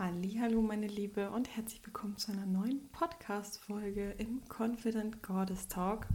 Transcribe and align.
Hallo 0.00 0.62
meine 0.62 0.86
Liebe 0.86 1.28
und 1.32 1.56
herzlich 1.56 1.84
willkommen 1.84 2.16
zu 2.16 2.30
einer 2.30 2.46
neuen 2.46 2.88
Podcast 2.90 3.58
Folge 3.58 4.14
im 4.18 4.42
Confident 4.48 5.24
Goddess 5.24 5.66
Talk. 5.66 6.06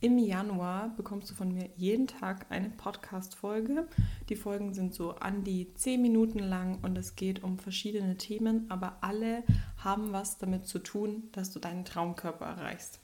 Im 0.00 0.16
Januar 0.16 0.96
bekommst 0.96 1.30
du 1.30 1.34
von 1.34 1.52
mir 1.52 1.68
jeden 1.76 2.06
Tag 2.06 2.46
eine 2.48 2.70
Podcast 2.70 3.34
Folge. 3.34 3.86
Die 4.30 4.34
Folgen 4.34 4.72
sind 4.72 4.94
so 4.94 5.16
an 5.16 5.44
die 5.44 5.74
10 5.74 6.00
Minuten 6.00 6.38
lang 6.38 6.78
und 6.80 6.96
es 6.96 7.16
geht 7.16 7.44
um 7.44 7.58
verschiedene 7.58 8.16
Themen, 8.16 8.64
aber 8.70 8.96
alle 9.02 9.44
haben 9.76 10.10
was 10.12 10.38
damit 10.38 10.66
zu 10.66 10.78
tun, 10.78 11.24
dass 11.32 11.50
du 11.50 11.60
deinen 11.60 11.84
Traumkörper 11.84 12.46
erreichst. 12.46 12.98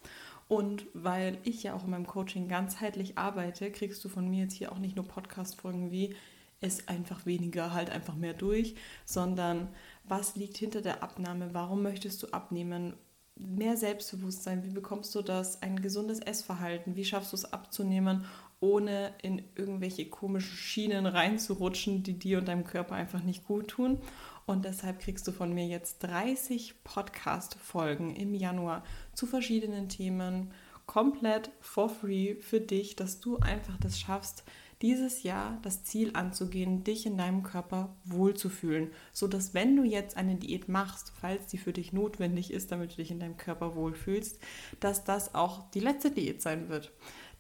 Und 0.49 0.87
weil 0.95 1.37
ich 1.43 1.63
ja 1.65 1.75
auch 1.75 1.85
in 1.85 1.91
meinem 1.91 2.07
Coaching 2.07 2.49
ganzheitlich 2.49 3.19
arbeite, 3.19 3.71
kriegst 3.71 4.03
du 4.03 4.09
von 4.09 4.31
mir 4.31 4.45
jetzt 4.45 4.55
hier 4.55 4.73
auch 4.73 4.79
nicht 4.79 4.97
nur 4.97 5.07
Podcast-Folgen 5.07 5.91
wie 5.91 6.17
es 6.65 6.89
einfach 6.89 7.27
weniger, 7.27 7.73
halt 7.73 7.91
einfach 7.91 8.17
mehr 8.17 8.35
durch, 8.35 8.75
sondern 9.05 9.69
was 10.05 10.37
liegt 10.37 10.57
hinter 10.57 10.81
der 10.81 11.03
Abnahme, 11.03 11.53
warum 11.53 11.83
möchtest 11.83 12.23
du 12.23 12.29
abnehmen, 12.29 12.95
mehr 13.37 13.77
Selbstbewusstsein, 13.77 14.65
wie 14.65 14.71
bekommst 14.71 15.15
du 15.15 15.23
das, 15.23 15.61
ein 15.63 15.83
gesundes 15.83 16.21
Essverhalten, 16.21 16.97
wie 16.97 17.05
schaffst 17.05 17.33
du 17.33 17.37
es 17.37 17.53
abzunehmen, 17.53 18.25
ohne 18.61 19.13
in 19.23 19.43
irgendwelche 19.57 20.09
komischen 20.09 20.57
Schienen 20.57 21.07
reinzurutschen, 21.07 22.03
die 22.03 22.19
dir 22.19 22.39
und 22.39 22.49
deinem 22.49 22.65
Körper 22.65 22.95
einfach 22.95 23.23
nicht 23.23 23.45
gut 23.45 23.69
tun. 23.69 23.99
Und 24.47 24.65
deshalb 24.65 25.01
kriegst 25.01 25.27
du 25.27 25.33
von 25.33 25.53
mir 25.53 25.67
jetzt 25.67 25.99
30 26.05 26.85
Podcast-Folgen 26.85 28.15
im 28.15 28.35
Januar 28.35 28.85
zu 29.15 29.27
verschiedenen 29.27 29.89
Themen, 29.89 30.53
komplett 30.87 31.51
for 31.61 31.89
free 31.89 32.37
für 32.37 32.61
dich, 32.61 32.95
dass 32.95 33.21
du 33.21 33.39
einfach 33.39 33.77
das 33.79 33.99
schaffst, 33.99 34.45
dieses 34.85 35.23
Jahr 35.23 35.59
das 35.63 35.83
Ziel 35.83 36.11
anzugehen, 36.13 36.85
dich 36.85 37.07
in 37.07 37.17
deinem 37.17 37.43
Körper 37.43 37.97
wohlzufühlen, 38.05 38.91
so 39.15 39.27
dass 39.27 39.55
wenn 39.55 39.77
du 39.77 39.83
jetzt 39.83 40.19
eine 40.19 40.35
Diät 40.35 40.69
machst, 40.69 41.11
falls 41.19 41.47
die 41.47 41.57
für 41.57 41.73
dich 41.73 41.95
notwendig 41.95 42.53
ist, 42.53 42.71
damit 42.71 42.93
du 42.93 42.97
dich 42.97 43.11
in 43.11 43.19
deinem 43.19 43.39
Körper 43.39 43.77
wohlfühlst, 43.77 44.39
dass 44.81 45.03
das 45.03 45.35
auch 45.35 45.71
die 45.71 45.81
letzte 45.81 46.11
Diät 46.11 46.43
sein 46.43 46.69
wird. 46.69 46.93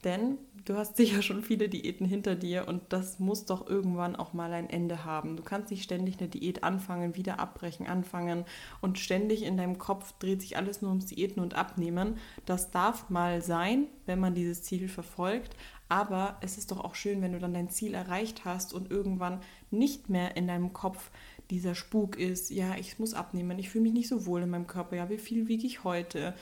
Denn 0.05 0.39
du 0.65 0.77
hast 0.77 0.97
sicher 0.99 1.23
schon 1.23 1.43
viele 1.43 1.69
Diäten 1.69 2.07
hinter 2.07 2.35
dir 2.35 2.69
und 2.69 2.83
das 2.91 3.19
muss 3.19 3.47
doch 3.47 3.67
irgendwann 3.67 4.17
auch 4.17 4.33
mal 4.33 4.53
ein 4.53 4.71
Ende 4.71 5.05
haben. 5.05 5.37
Du 5.37 5.43
kannst 5.43 5.71
nicht 5.71 5.83
ständig 5.83 6.19
eine 6.19 6.29
Diät 6.29 6.63
anfangen, 6.63 7.17
wieder 7.17 7.41
abbrechen, 7.41 7.87
anfangen 7.87 8.45
und 8.81 8.99
ständig 8.99 9.43
in 9.43 9.57
deinem 9.57 9.79
Kopf 9.79 10.13
dreht 10.19 10.43
sich 10.43 10.57
alles 10.57 10.83
nur 10.83 10.91
ums 10.91 11.07
Diäten 11.07 11.43
und 11.43 11.55
Abnehmen. 11.55 12.19
Das 12.47 12.71
darf 12.71 13.11
mal 13.11 13.43
sein, 13.43 13.87
wenn 14.07 14.21
man 14.21 14.35
dieses 14.35 14.63
Ziel 14.63 14.89
verfolgt, 14.89 15.57
aber 15.89 16.39
es 16.41 16.59
ist 16.59 16.71
doch 16.71 16.83
auch 16.83 16.95
schön, 16.95 17.23
wenn 17.23 17.33
du 17.33 17.39
dann 17.39 17.55
dein 17.55 17.69
Ziel 17.69 17.95
erreicht 17.95 18.45
hast 18.45 18.73
und 18.73 18.91
irgendwann 18.91 19.41
nicht 19.71 20.09
mehr 20.09 20.37
in 20.37 20.47
deinem 20.47 20.73
Kopf 20.73 21.11
dieser 21.51 21.75
Spuk 21.75 22.17
ist, 22.17 22.51
ja, 22.51 22.75
ich 22.77 22.99
muss 22.99 23.15
abnehmen, 23.15 23.59
ich 23.59 23.71
fühle 23.71 23.85
mich 23.85 23.93
nicht 23.93 24.09
so 24.09 24.27
wohl 24.27 24.43
in 24.43 24.51
meinem 24.51 24.67
Körper, 24.67 24.97
ja, 24.97 25.11
wie 25.11 25.19
viel 25.19 25.49
wiege 25.49 25.67
ich 25.67 25.85
heute 25.85 26.35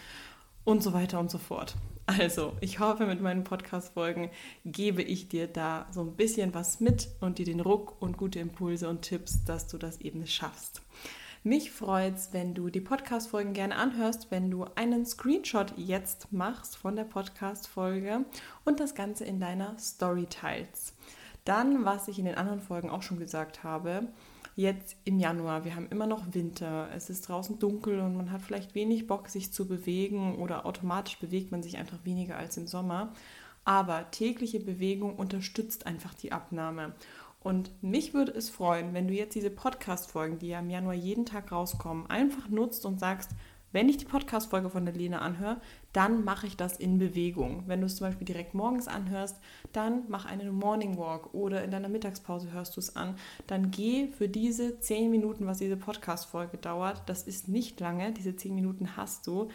und 0.64 0.82
so 0.82 0.92
weiter 0.92 1.18
und 1.18 1.30
so 1.30 1.38
fort. 1.38 1.74
Also, 2.06 2.54
ich 2.60 2.80
hoffe, 2.80 3.06
mit 3.06 3.20
meinen 3.20 3.44
Podcast-Folgen 3.44 4.30
gebe 4.64 5.02
ich 5.02 5.28
dir 5.28 5.46
da 5.46 5.86
so 5.92 6.02
ein 6.02 6.16
bisschen 6.16 6.52
was 6.52 6.80
mit 6.80 7.08
und 7.20 7.38
dir 7.38 7.44
den 7.44 7.60
Ruck 7.60 8.00
und 8.00 8.16
gute 8.16 8.40
Impulse 8.40 8.88
und 8.88 9.02
Tipps, 9.02 9.44
dass 9.44 9.68
du 9.68 9.78
das 9.78 10.00
eben 10.00 10.26
schaffst. 10.26 10.82
Mich 11.44 11.72
freut 11.72 12.14
es, 12.14 12.32
wenn 12.32 12.54
du 12.54 12.70
die 12.70 12.80
Podcast-Folgen 12.80 13.52
gerne 13.52 13.74
anhörst, 13.74 14.30
wenn 14.30 14.48
du 14.48 14.64
einen 14.76 15.04
Screenshot 15.04 15.74
jetzt 15.76 16.32
machst 16.32 16.76
von 16.76 16.94
der 16.94 17.02
Podcast-Folge 17.02 18.24
und 18.64 18.78
das 18.78 18.94
Ganze 18.94 19.24
in 19.24 19.40
deiner 19.40 19.76
Story 19.76 20.26
teilst. 20.30 20.94
Dann, 21.44 21.84
was 21.84 22.06
ich 22.06 22.20
in 22.20 22.26
den 22.26 22.36
anderen 22.36 22.60
Folgen 22.60 22.90
auch 22.90 23.02
schon 23.02 23.18
gesagt 23.18 23.64
habe, 23.64 24.06
jetzt 24.54 24.94
im 25.04 25.18
Januar, 25.18 25.64
wir 25.64 25.74
haben 25.74 25.88
immer 25.88 26.06
noch 26.06 26.32
Winter, 26.32 26.88
es 26.94 27.10
ist 27.10 27.28
draußen 27.28 27.58
dunkel 27.58 27.98
und 27.98 28.16
man 28.16 28.30
hat 28.30 28.42
vielleicht 28.42 28.76
wenig 28.76 29.08
Bock, 29.08 29.28
sich 29.28 29.52
zu 29.52 29.66
bewegen 29.66 30.36
oder 30.36 30.64
automatisch 30.64 31.18
bewegt 31.18 31.50
man 31.50 31.64
sich 31.64 31.76
einfach 31.76 31.98
weniger 32.04 32.36
als 32.36 32.56
im 32.56 32.68
Sommer. 32.68 33.12
Aber 33.64 34.10
tägliche 34.12 34.60
Bewegung 34.60 35.16
unterstützt 35.16 35.86
einfach 35.86 36.14
die 36.14 36.30
Abnahme. 36.30 36.94
Und 37.42 37.70
mich 37.82 38.14
würde 38.14 38.32
es 38.32 38.50
freuen, 38.50 38.94
wenn 38.94 39.08
du 39.08 39.14
jetzt 39.14 39.34
diese 39.34 39.50
Podcast-Folgen, 39.50 40.38
die 40.38 40.48
ja 40.48 40.60
im 40.60 40.70
Januar 40.70 40.94
jeden 40.94 41.26
Tag 41.26 41.50
rauskommen, 41.50 42.06
einfach 42.08 42.48
nutzt 42.48 42.86
und 42.86 43.00
sagst, 43.00 43.30
wenn 43.72 43.88
ich 43.88 43.96
die 43.96 44.04
Podcast-Folge 44.04 44.68
von 44.68 44.84
der 44.84 44.94
Lena 44.94 45.20
anhöre, 45.20 45.60
dann 45.94 46.24
mache 46.24 46.46
ich 46.46 46.58
das 46.58 46.76
in 46.76 46.98
Bewegung. 46.98 47.64
Wenn 47.66 47.80
du 47.80 47.86
es 47.86 47.96
zum 47.96 48.06
Beispiel 48.06 48.26
direkt 48.26 48.52
morgens 48.52 48.86
anhörst, 48.86 49.40
dann 49.72 50.04
mach 50.08 50.26
einen 50.26 50.54
Morning 50.54 50.98
Walk 50.98 51.32
oder 51.32 51.64
in 51.64 51.70
deiner 51.70 51.88
Mittagspause 51.88 52.52
hörst 52.52 52.76
du 52.76 52.80
es 52.80 52.96
an. 52.96 53.16
Dann 53.46 53.70
geh 53.70 54.08
für 54.08 54.28
diese 54.28 54.78
10 54.78 55.10
Minuten, 55.10 55.46
was 55.46 55.58
diese 55.58 55.78
Podcast-Folge 55.78 56.58
dauert, 56.58 57.02
das 57.06 57.22
ist 57.22 57.48
nicht 57.48 57.80
lange, 57.80 58.12
diese 58.12 58.36
10 58.36 58.54
Minuten 58.54 58.96
hast 58.96 59.26
du. 59.26 59.48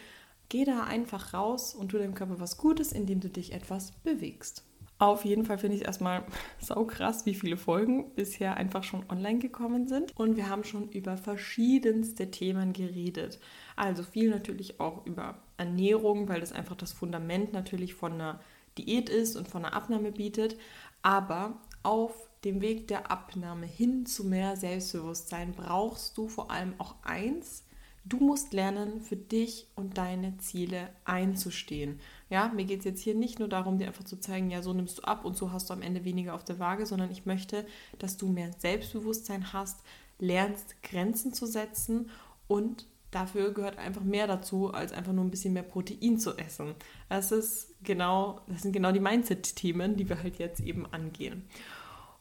Geh 0.48 0.64
da 0.64 0.82
einfach 0.82 1.32
raus 1.32 1.74
und 1.74 1.90
tu 1.90 1.98
deinem 1.98 2.14
Körper 2.14 2.40
was 2.40 2.58
Gutes, 2.58 2.90
indem 2.90 3.20
du 3.20 3.28
dich 3.28 3.52
etwas 3.52 3.92
bewegst. 4.02 4.67
Auf 4.98 5.24
jeden 5.24 5.44
Fall 5.44 5.58
finde 5.58 5.76
ich 5.76 5.82
es 5.82 5.86
erstmal 5.86 6.24
sau 6.60 6.84
krass, 6.84 7.24
wie 7.24 7.34
viele 7.34 7.56
Folgen 7.56 8.10
bisher 8.14 8.56
einfach 8.56 8.82
schon 8.82 9.04
online 9.08 9.38
gekommen 9.38 9.86
sind. 9.86 10.12
Und 10.16 10.36
wir 10.36 10.48
haben 10.48 10.64
schon 10.64 10.88
über 10.90 11.16
verschiedenste 11.16 12.30
Themen 12.30 12.72
geredet. 12.72 13.38
Also 13.76 14.02
viel 14.02 14.30
natürlich 14.30 14.80
auch 14.80 15.06
über 15.06 15.38
Ernährung, 15.56 16.28
weil 16.28 16.40
das 16.40 16.52
einfach 16.52 16.76
das 16.76 16.92
Fundament 16.92 17.52
natürlich 17.52 17.94
von 17.94 18.14
einer 18.14 18.40
Diät 18.76 19.08
ist 19.08 19.36
und 19.36 19.48
von 19.48 19.64
einer 19.64 19.74
Abnahme 19.74 20.10
bietet. 20.10 20.56
Aber 21.02 21.60
auf 21.84 22.28
dem 22.44 22.60
Weg 22.60 22.88
der 22.88 23.10
Abnahme 23.10 23.66
hin 23.66 24.06
zu 24.06 24.24
mehr 24.24 24.56
Selbstbewusstsein 24.56 25.52
brauchst 25.52 26.16
du 26.18 26.28
vor 26.28 26.50
allem 26.50 26.74
auch 26.78 26.96
eins, 27.02 27.64
Du 28.04 28.18
musst 28.18 28.52
lernen, 28.52 29.00
für 29.00 29.16
dich 29.16 29.66
und 29.74 29.98
deine 29.98 30.36
Ziele 30.38 30.88
einzustehen. 31.04 32.00
Ja, 32.30 32.48
mir 32.48 32.64
geht 32.64 32.80
es 32.80 32.84
jetzt 32.84 33.02
hier 33.02 33.14
nicht 33.14 33.38
nur 33.38 33.48
darum, 33.48 33.78
dir 33.78 33.86
einfach 33.86 34.04
zu 34.04 34.18
zeigen, 34.18 34.50
ja, 34.50 34.62
so 34.62 34.72
nimmst 34.72 34.98
du 34.98 35.02
ab 35.02 35.24
und 35.24 35.36
so 35.36 35.52
hast 35.52 35.68
du 35.68 35.74
am 35.74 35.82
Ende 35.82 36.04
weniger 36.04 36.34
auf 36.34 36.44
der 36.44 36.58
Waage, 36.58 36.86
sondern 36.86 37.10
ich 37.10 37.26
möchte, 37.26 37.66
dass 37.98 38.16
du 38.16 38.28
mehr 38.28 38.50
Selbstbewusstsein 38.58 39.52
hast, 39.52 39.80
lernst, 40.18 40.82
Grenzen 40.82 41.32
zu 41.32 41.46
setzen 41.46 42.10
und 42.46 42.86
dafür 43.10 43.52
gehört 43.52 43.78
einfach 43.78 44.02
mehr 44.02 44.26
dazu, 44.26 44.72
als 44.72 44.92
einfach 44.92 45.12
nur 45.12 45.24
ein 45.24 45.30
bisschen 45.30 45.54
mehr 45.54 45.62
Protein 45.62 46.18
zu 46.18 46.36
essen. 46.36 46.74
Das 47.08 47.32
ist 47.32 47.74
genau, 47.82 48.40
das 48.48 48.62
sind 48.62 48.72
genau 48.72 48.92
die 48.92 49.00
Mindset-Themen, 49.00 49.96
die 49.96 50.08
wir 50.08 50.22
halt 50.22 50.38
jetzt 50.38 50.60
eben 50.60 50.86
angehen. 50.86 51.44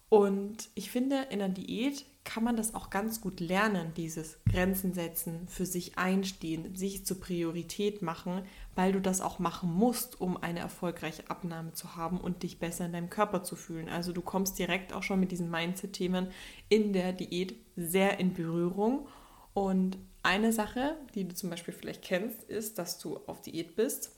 Und 0.10 0.70
ich 0.76 0.90
finde, 0.90 1.28
in 1.30 1.40
der 1.40 1.50
Diät 1.50 2.06
kann 2.28 2.44
man 2.44 2.58
das 2.58 2.76
auch 2.76 2.90
ganz 2.90 3.22
gut 3.22 3.40
lernen, 3.40 3.94
dieses 3.96 4.38
Grenzen 4.52 4.94
setzen, 4.94 5.48
für 5.48 5.66
sich 5.66 5.98
einstehen, 5.98 6.76
sich 6.76 7.06
zur 7.06 7.22
Priorität 7.22 8.02
machen, 8.02 8.42
weil 8.76 8.92
du 8.92 9.00
das 9.00 9.22
auch 9.22 9.40
machen 9.40 9.74
musst, 9.74 10.20
um 10.20 10.36
eine 10.36 10.60
erfolgreiche 10.60 11.30
Abnahme 11.30 11.72
zu 11.72 11.96
haben 11.96 12.20
und 12.20 12.44
dich 12.44 12.60
besser 12.60 12.86
in 12.86 12.92
deinem 12.92 13.10
Körper 13.10 13.44
zu 13.44 13.56
fühlen. 13.56 13.88
Also 13.88 14.12
du 14.12 14.22
kommst 14.22 14.60
direkt 14.60 14.92
auch 14.92 15.04
schon 15.04 15.22
mit 15.22 15.32
diesen 15.32 15.50
Mindset-Themen 15.50 16.28
in 16.68 16.92
der 16.92 17.14
Diät 17.14 17.56
sehr 17.78 18.20
in 18.20 18.34
Berührung. 18.34 19.08
Und 19.54 19.98
eine 20.22 20.52
Sache, 20.52 20.98
die 21.16 21.26
du 21.26 21.34
zum 21.34 21.50
Beispiel 21.50 21.74
vielleicht 21.74 22.02
kennst, 22.02 22.44
ist, 22.44 22.78
dass 22.78 23.00
du 23.00 23.22
auf 23.26 23.42
Diät 23.42 23.78
bist 23.78 24.14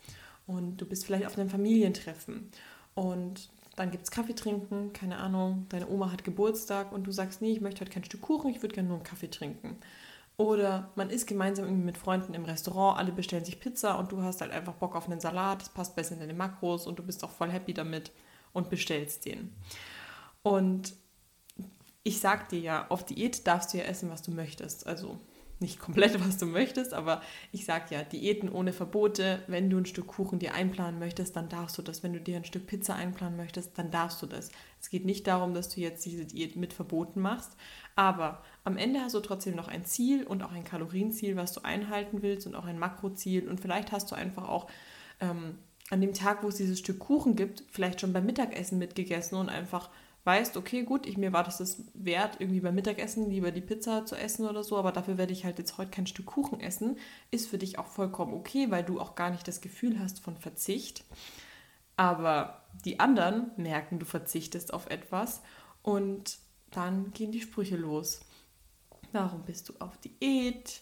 und 0.48 0.78
du 0.78 0.88
bist 0.88 1.06
vielleicht 1.06 1.28
auf 1.28 1.38
einem 1.38 1.52
Familientreffen 1.52 2.50
und 2.96 3.52
dann 3.80 3.92
gibt 3.92 4.04
es 4.04 4.12
Kaffee 4.12 4.36
trinken, 4.36 4.92
keine 4.92 5.18
Ahnung, 5.20 5.66
deine 5.70 5.88
Oma 5.88 6.12
hat 6.12 6.26
Geburtstag 6.26 6.92
und 6.92 7.06
du 7.06 7.12
sagst, 7.14 7.42
nee, 7.42 7.54
ich 7.54 7.62
möchte 7.62 7.80
heute 7.80 7.92
kein 7.92 8.04
Stück 8.04 8.20
Kuchen, 8.20 8.52
ich 8.52 8.62
würde 8.62 8.76
gerne 8.76 8.90
nur 8.90 8.98
einen 8.98 9.06
Kaffee 9.06 9.30
trinken. 9.30 9.78
Oder 10.36 10.92
man 10.96 11.10
isst 11.10 11.28
gemeinsam 11.28 11.64
irgendwie 11.64 11.86
mit 11.86 11.98
Freunden 11.98 12.34
im 12.34 12.44
Restaurant, 12.44 13.00
alle 13.00 13.14
bestellen 13.14 13.46
sich 13.46 13.62
Pizza 13.62 13.98
und 13.98 14.12
du 14.12 14.22
hast 14.22 14.42
halt 14.42 14.52
einfach 14.52 14.74
Bock 14.74 14.98
auf 14.98 15.06
einen 15.06 15.22
Salat, 15.22 15.62
das 15.62 15.70
passt 15.70 15.96
besser 15.96 16.16
in 16.16 16.20
deine 16.20 16.34
Makros 16.34 16.88
und 16.88 17.00
du 17.00 17.04
bist 17.04 17.24
auch 17.24 17.32
voll 17.32 17.52
happy 17.52 17.74
damit 17.74 18.12
und 18.52 18.70
bestellst 18.70 19.24
den. 19.24 19.54
Und 20.44 20.94
ich 22.04 22.20
sag 22.20 22.50
dir 22.50 22.60
ja, 22.60 22.86
auf 22.90 23.06
Diät 23.06 23.48
darfst 23.48 23.74
du 23.74 23.78
ja 23.78 23.86
essen, 23.86 24.10
was 24.10 24.24
du 24.24 24.32
möchtest. 24.32 24.88
Also 24.88 25.18
nicht 25.62 25.80
komplett, 25.80 26.20
was 26.26 26.38
du 26.38 26.46
möchtest, 26.46 26.94
aber 26.94 27.22
ich 27.52 27.66
sag 27.66 27.92
ja, 27.92 28.04
Diäten 28.04 28.50
ohne 28.50 28.74
Verbote. 28.74 29.44
Wenn 29.48 29.70
du 29.70 29.78
ein 29.78 29.86
Stück 29.86 30.08
Kuchen 30.08 30.40
dir 30.40 30.54
einplanen 30.54 31.00
möchtest, 31.00 31.36
dann 31.36 31.50
darfst 31.50 31.78
du 31.78 31.82
das. 31.82 32.04
Wenn 32.04 32.14
du 32.14 32.22
dir 32.22 32.38
ein 32.38 32.46
Stück 32.46 32.68
Pizza 32.68 32.96
einplanen 32.96 33.38
möchtest, 33.38 33.78
dann 33.78 33.92
darfst 33.92 34.22
du 34.22 34.26
das. 34.26 34.52
Es 34.82 34.90
geht 34.90 35.06
nicht 35.06 35.28
darum, 35.28 35.54
dass 35.54 35.70
du 35.70 35.82
jetzt 35.82 36.06
diese 36.06 36.26
Diät 36.26 36.56
mit 36.56 36.74
Verboten 36.74 37.20
machst, 37.20 37.56
aber 37.96 38.44
am 38.64 38.78
Ende 38.78 39.02
hast 39.02 39.16
du 39.16 39.20
trotzdem 39.20 39.56
noch 39.56 39.68
ein 39.68 39.86
Ziel 39.86 40.26
und 40.26 40.44
auch 40.44 40.52
ein 40.52 40.64
Kalorienziel, 40.64 41.36
was 41.36 41.54
du 41.54 41.62
einhalten 41.64 42.22
willst 42.22 42.48
und 42.48 42.56
auch 42.56 42.66
ein 42.66 42.80
Makroziel 42.80 43.48
und 43.50 43.60
vielleicht 43.60 43.92
hast 43.92 44.12
du 44.12 44.16
einfach 44.16 44.48
auch 44.48 44.70
ähm, 45.20 45.58
an 45.90 46.02
dem 46.02 46.14
Tag, 46.14 46.44
wo 46.44 46.50
es 46.50 46.56
dieses 46.56 46.80
Stück 46.80 47.00
Kuchen 47.00 47.36
gibt, 47.36 47.64
vielleicht 47.72 48.02
schon 48.02 48.14
beim 48.14 48.26
Mittagessen 48.26 48.78
mitgegessen 48.78 49.38
und 49.38 49.50
einfach 49.50 49.90
weißt, 50.24 50.58
okay, 50.58 50.84
gut, 50.84 51.06
ich, 51.06 51.18
mir 51.18 51.34
war 51.34 51.44
das 51.44 51.58
das 51.58 51.84
wert, 51.94 52.38
irgendwie 52.40 52.60
beim 52.60 52.76
Mittagessen 52.76 53.30
lieber 53.30 53.52
die 53.52 53.62
Pizza 53.62 54.06
zu 54.06 54.16
essen 54.16 54.48
oder 54.48 54.64
so, 54.64 54.78
aber 54.78 54.92
dafür 54.92 55.18
werde 55.18 55.34
ich 55.34 55.46
halt 55.46 55.58
jetzt 55.60 55.78
heute 55.78 55.92
kein 55.92 56.08
Stück 56.08 56.28
Kuchen 56.28 56.60
essen, 56.60 56.98
ist 57.32 57.50
für 57.50 57.58
dich 57.58 57.80
auch 57.80 57.88
vollkommen 57.88 58.34
okay, 58.34 58.70
weil 58.70 58.84
du 58.84 59.00
auch 59.00 59.16
gar 59.16 59.30
nicht 59.30 59.48
das 59.48 59.62
Gefühl 59.62 60.00
hast 60.00 60.20
von 60.20 60.38
Verzicht. 60.38 61.04
Aber 61.96 62.64
die 62.86 63.00
anderen 63.00 63.52
merken, 63.58 64.00
du 64.00 64.06
verzichtest 64.06 64.74
auf 64.74 64.90
etwas 64.90 65.42
und 65.82 66.38
dann 66.72 67.12
gehen 67.12 67.32
die 67.32 67.42
Sprüche 67.42 67.76
los. 67.76 68.22
warum 69.12 69.44
bist 69.44 69.70
du 69.70 69.74
auf 69.80 69.98
Diät? 69.98 70.82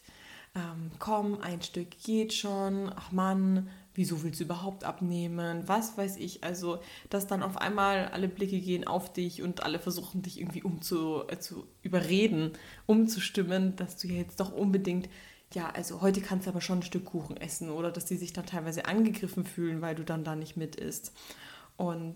Ähm, 0.55 0.91
komm, 0.99 1.39
ein 1.41 1.61
Stück 1.61 1.89
geht 2.03 2.33
schon. 2.33 2.91
Ach 2.95 3.11
Mann, 3.11 3.69
wieso 3.97 4.21
willst 4.23 4.39
du 4.39 4.43
überhaupt 4.43 4.83
abnehmen? 4.83 5.63
Was 5.65 5.97
weiß 5.97 6.17
ich. 6.17 6.43
Also, 6.43 6.79
dass 7.09 7.25
dann 7.25 7.41
auf 7.41 7.57
einmal 7.57 8.05
alle 8.09 8.27
Blicke 8.27 8.59
gehen 8.59 8.85
auf 8.85 9.11
dich 9.11 9.41
und 9.41 9.63
alle 9.63 9.79
versuchen 9.79 10.21
dich 10.21 10.39
irgendwie 10.39 10.61
umzu, 10.61 11.23
äh, 11.27 11.39
zu 11.39 11.67
überreden, 11.81 12.51
umzustimmen, 12.85 13.75
dass 13.75 13.97
du 13.97 14.07
jetzt 14.07 14.39
doch 14.39 14.53
unbedingt, 14.53 15.09
ja, 15.53 15.69
also 15.71 16.01
heute 16.01 16.21
kannst 16.21 16.45
du 16.45 16.51
aber 16.51 16.61
schon 16.61 16.79
ein 16.79 16.83
Stück 16.83 17.05
Kuchen 17.05 17.37
essen 17.37 17.71
oder 17.71 17.91
dass 17.91 18.05
die 18.05 18.17
sich 18.17 18.33
dann 18.33 18.45
teilweise 18.45 18.85
angegriffen 18.85 19.45
fühlen, 19.45 19.81
weil 19.81 19.95
du 19.95 20.03
dann 20.03 20.23
da 20.23 20.35
nicht 20.35 20.57
mit 20.57 20.75
isst. 20.75 21.11
Und 21.75 22.15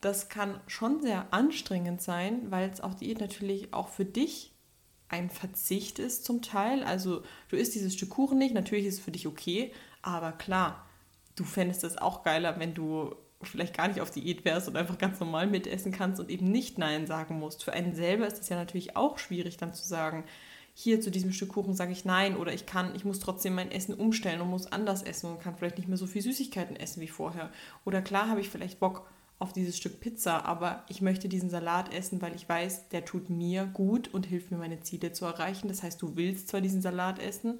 das 0.00 0.30
kann 0.30 0.60
schon 0.66 1.00
sehr 1.00 1.32
anstrengend 1.32 2.02
sein, 2.02 2.50
weil 2.50 2.70
es 2.70 2.80
auch 2.80 2.94
Diät 2.94 3.20
natürlich 3.20 3.72
auch 3.72 3.88
für 3.88 4.04
dich 4.04 4.52
ein 5.08 5.30
Verzicht 5.30 6.00
ist 6.00 6.24
zum 6.24 6.42
Teil. 6.42 6.82
Also 6.82 7.22
du 7.50 7.56
isst 7.56 7.76
dieses 7.76 7.94
Stück 7.94 8.10
Kuchen 8.10 8.38
nicht, 8.38 8.54
natürlich 8.54 8.86
ist 8.86 8.94
es 8.94 9.00
für 9.00 9.12
dich 9.12 9.28
okay, 9.28 9.72
aber 10.02 10.32
klar, 10.32 10.86
du 11.40 11.44
fändest 11.44 11.84
es 11.84 11.96
auch 11.96 12.22
geiler, 12.22 12.60
wenn 12.60 12.74
du 12.74 13.14
vielleicht 13.42 13.76
gar 13.76 13.88
nicht 13.88 14.00
auf 14.00 14.10
Diät 14.10 14.44
wärst 14.44 14.68
und 14.68 14.76
einfach 14.76 14.98
ganz 14.98 15.18
normal 15.18 15.46
mitessen 15.46 15.92
kannst 15.92 16.20
und 16.20 16.30
eben 16.30 16.50
nicht 16.50 16.76
Nein 16.76 17.06
sagen 17.06 17.38
musst. 17.38 17.64
Für 17.64 17.72
einen 17.72 17.94
selber 17.94 18.26
ist 18.26 18.38
es 18.40 18.50
ja 18.50 18.56
natürlich 18.56 18.96
auch 18.96 19.18
schwierig 19.18 19.56
dann 19.56 19.72
zu 19.72 19.86
sagen, 19.86 20.24
hier 20.74 21.00
zu 21.00 21.10
diesem 21.10 21.32
Stück 21.32 21.50
Kuchen 21.50 21.74
sage 21.74 21.92
ich 21.92 22.04
Nein 22.04 22.36
oder 22.36 22.52
ich 22.52 22.66
kann, 22.66 22.94
ich 22.94 23.04
muss 23.04 23.18
trotzdem 23.18 23.54
mein 23.54 23.72
Essen 23.72 23.94
umstellen 23.94 24.40
und 24.40 24.50
muss 24.50 24.70
anders 24.70 25.02
essen 25.02 25.30
und 25.30 25.40
kann 25.40 25.56
vielleicht 25.56 25.78
nicht 25.78 25.88
mehr 25.88 25.96
so 25.96 26.06
viel 26.06 26.22
Süßigkeiten 26.22 26.76
essen 26.76 27.00
wie 27.00 27.08
vorher. 27.08 27.50
Oder 27.84 28.02
klar 28.02 28.28
habe 28.28 28.40
ich 28.40 28.50
vielleicht 28.50 28.78
Bock 28.78 29.06
auf 29.38 29.54
dieses 29.54 29.78
Stück 29.78 30.00
Pizza, 30.00 30.44
aber 30.44 30.84
ich 30.88 31.00
möchte 31.00 31.28
diesen 31.28 31.48
Salat 31.48 31.94
essen, 31.94 32.20
weil 32.20 32.34
ich 32.34 32.46
weiß, 32.46 32.90
der 32.90 33.06
tut 33.06 33.30
mir 33.30 33.64
gut 33.64 34.08
und 34.08 34.26
hilft 34.26 34.50
mir, 34.50 34.58
meine 34.58 34.80
Ziele 34.80 35.12
zu 35.12 35.24
erreichen. 35.24 35.68
Das 35.68 35.82
heißt, 35.82 36.00
du 36.02 36.14
willst 36.16 36.48
zwar 36.48 36.60
diesen 36.60 36.82
Salat 36.82 37.18
essen, 37.18 37.58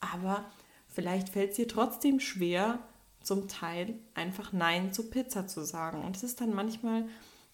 aber 0.00 0.44
vielleicht 0.88 1.28
fällt 1.28 1.50
es 1.50 1.56
dir 1.56 1.68
trotzdem 1.68 2.18
schwer, 2.18 2.80
zum 3.26 3.48
Teil 3.48 3.94
einfach 4.14 4.52
Nein 4.52 4.92
zu 4.92 5.10
Pizza 5.10 5.46
zu 5.46 5.64
sagen. 5.64 6.02
Und 6.02 6.16
es 6.16 6.22
ist 6.22 6.40
dann 6.40 6.54
manchmal 6.54 7.06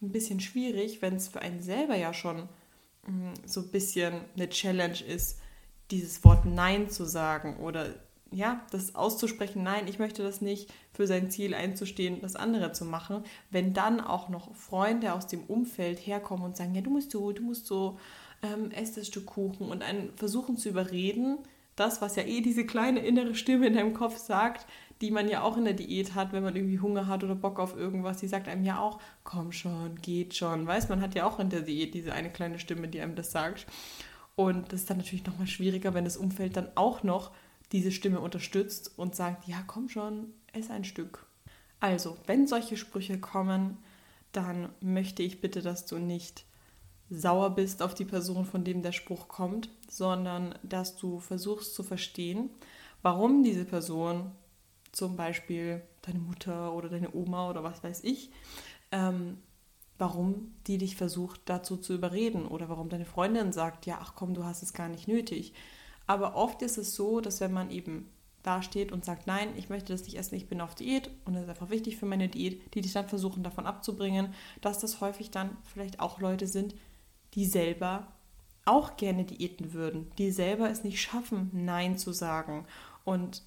ein 0.02 0.12
bisschen 0.12 0.40
schwierig, 0.40 1.00
wenn 1.00 1.16
es 1.16 1.28
für 1.28 1.40
einen 1.40 1.62
selber 1.62 1.96
ja 1.96 2.12
schon 2.12 2.48
mm, 3.06 3.32
so 3.46 3.60
ein 3.60 3.70
bisschen 3.70 4.20
eine 4.36 4.48
Challenge 4.48 5.02
ist, 5.02 5.38
dieses 5.90 6.22
Wort 6.24 6.44
Nein 6.44 6.90
zu 6.90 7.04
sagen 7.04 7.56
oder 7.58 7.94
ja, 8.30 8.64
das 8.70 8.94
auszusprechen, 8.94 9.62
nein, 9.62 9.86
ich 9.88 9.98
möchte 9.98 10.22
das 10.22 10.40
nicht, 10.40 10.72
für 10.94 11.06
sein 11.06 11.30
Ziel 11.30 11.52
einzustehen, 11.54 12.22
das 12.22 12.34
andere 12.34 12.72
zu 12.72 12.86
machen, 12.86 13.24
wenn 13.50 13.74
dann 13.74 14.00
auch 14.00 14.30
noch 14.30 14.54
Freunde 14.54 15.12
aus 15.12 15.26
dem 15.26 15.44
Umfeld 15.44 15.98
herkommen 15.98 16.44
und 16.44 16.56
sagen, 16.56 16.74
ja, 16.74 16.80
du 16.80 16.88
musst 16.88 17.10
so, 17.10 17.32
du 17.32 17.42
musst 17.42 17.66
so, 17.66 17.98
ähm, 18.42 18.70
ess 18.70 18.94
das 18.94 19.06
Stück 19.06 19.26
Kuchen 19.26 19.68
und 19.68 19.82
einen 19.82 20.16
versuchen 20.16 20.56
zu 20.56 20.70
überreden, 20.70 21.38
das, 21.76 22.02
was 22.02 22.16
ja 22.16 22.24
eh 22.24 22.40
diese 22.40 22.66
kleine 22.66 23.00
innere 23.00 23.34
Stimme 23.34 23.66
in 23.66 23.74
deinem 23.74 23.94
Kopf 23.94 24.18
sagt, 24.18 24.66
die 25.02 25.10
man 25.10 25.28
ja 25.28 25.42
auch 25.42 25.56
in 25.56 25.64
der 25.64 25.74
Diät 25.74 26.14
hat, 26.14 26.32
wenn 26.32 26.44
man 26.44 26.54
irgendwie 26.54 26.78
Hunger 26.78 27.08
hat 27.08 27.24
oder 27.24 27.34
Bock 27.34 27.58
auf 27.58 27.76
irgendwas, 27.76 28.18
die 28.18 28.28
sagt 28.28 28.48
einem 28.48 28.64
ja 28.64 28.80
auch, 28.80 29.00
komm 29.24 29.50
schon, 29.50 29.96
geht 29.96 30.34
schon. 30.34 30.66
Weiß 30.66 30.88
man 30.88 31.00
hat 31.00 31.16
ja 31.16 31.26
auch 31.26 31.40
in 31.40 31.50
der 31.50 31.62
Diät 31.62 31.92
diese 31.92 32.12
eine 32.12 32.30
kleine 32.30 32.60
Stimme, 32.60 32.86
die 32.88 33.00
einem 33.00 33.16
das 33.16 33.32
sagt. 33.32 33.66
Und 34.36 34.72
das 34.72 34.82
ist 34.82 34.90
dann 34.90 34.98
natürlich 34.98 35.26
nochmal 35.26 35.48
schwieriger, 35.48 35.92
wenn 35.92 36.04
das 36.04 36.16
Umfeld 36.16 36.56
dann 36.56 36.68
auch 36.76 37.02
noch 37.02 37.32
diese 37.72 37.90
Stimme 37.90 38.20
unterstützt 38.20 38.96
und 38.96 39.16
sagt, 39.16 39.48
ja, 39.48 39.62
komm 39.66 39.88
schon, 39.88 40.32
ess 40.52 40.70
ein 40.70 40.84
Stück. 40.84 41.26
Also, 41.80 42.16
wenn 42.26 42.46
solche 42.46 42.76
Sprüche 42.76 43.18
kommen, 43.18 43.78
dann 44.30 44.68
möchte 44.80 45.24
ich 45.24 45.40
bitte, 45.40 45.62
dass 45.62 45.84
du 45.84 45.98
nicht 45.98 46.44
sauer 47.10 47.50
bist 47.50 47.82
auf 47.82 47.94
die 47.94 48.04
Person, 48.04 48.44
von 48.44 48.62
dem 48.62 48.82
der 48.82 48.92
Spruch 48.92 49.26
kommt, 49.26 49.68
sondern 49.88 50.54
dass 50.62 50.96
du 50.96 51.18
versuchst 51.18 51.74
zu 51.74 51.82
verstehen, 51.82 52.50
warum 53.02 53.42
diese 53.42 53.64
Person, 53.64 54.30
zum 54.92 55.16
Beispiel 55.16 55.82
deine 56.02 56.18
Mutter 56.18 56.74
oder 56.74 56.88
deine 56.88 57.14
Oma 57.14 57.50
oder 57.50 57.64
was 57.64 57.82
weiß 57.82 58.04
ich, 58.04 58.30
ähm, 58.90 59.38
warum 59.98 60.54
die 60.66 60.78
dich 60.78 60.96
versucht 60.96 61.40
dazu 61.46 61.76
zu 61.76 61.94
überreden 61.94 62.46
oder 62.46 62.68
warum 62.68 62.88
deine 62.88 63.04
Freundin 63.04 63.52
sagt, 63.52 63.86
ja, 63.86 63.98
ach 64.00 64.14
komm, 64.14 64.34
du 64.34 64.44
hast 64.44 64.62
es 64.62 64.74
gar 64.74 64.88
nicht 64.88 65.08
nötig. 65.08 65.54
Aber 66.06 66.34
oft 66.34 66.62
ist 66.62 66.78
es 66.78 66.94
so, 66.94 67.20
dass 67.20 67.40
wenn 67.40 67.52
man 67.52 67.70
eben 67.70 68.10
dasteht 68.42 68.90
und 68.90 69.04
sagt, 69.04 69.26
nein, 69.26 69.50
ich 69.56 69.68
möchte 69.68 69.92
das 69.92 70.02
nicht 70.02 70.18
essen, 70.18 70.34
ich 70.34 70.48
bin 70.48 70.60
auf 70.60 70.74
Diät 70.74 71.10
und 71.24 71.34
das 71.34 71.44
ist 71.44 71.48
einfach 71.48 71.70
wichtig 71.70 71.96
für 71.96 72.06
meine 72.06 72.28
Diät, 72.28 72.74
die 72.74 72.80
dich 72.80 72.92
dann 72.92 73.08
versuchen 73.08 73.42
davon 73.42 73.66
abzubringen, 73.66 74.34
dass 74.60 74.80
das 74.80 75.00
häufig 75.00 75.30
dann 75.30 75.56
vielleicht 75.72 76.00
auch 76.00 76.20
Leute 76.20 76.48
sind, 76.48 76.74
die 77.34 77.46
selber 77.46 78.08
auch 78.64 78.96
gerne 78.96 79.24
Diäten 79.24 79.72
würden, 79.72 80.10
die 80.18 80.30
selber 80.30 80.70
es 80.70 80.84
nicht 80.84 81.00
schaffen, 81.00 81.50
Nein 81.52 81.98
zu 81.98 82.12
sagen 82.12 82.66
und 83.04 83.42